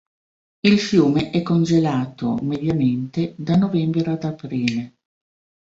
[0.61, 4.95] Il fiume è congelato, mediamente, da novembre ad aprile.